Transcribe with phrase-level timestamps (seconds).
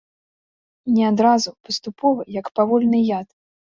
[0.95, 3.27] Не адразу, паступова, як павольны яд.